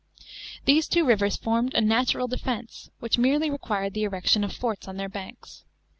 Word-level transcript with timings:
These 0.65 0.87
two 0.87 1.05
rivers 1.05 1.37
formed 1.37 1.75
a 1.75 1.79
natural 1.81 2.27
defence, 2.27 2.89
which 2.99 3.19
merely 3.19 3.51
required 3.51 3.93
the 3.93 4.01
erection 4.01 4.43
of 4.43 4.51
forts 4.51 4.87
on 4.87 4.97
their 4.97 5.09
banks. 5.09 5.63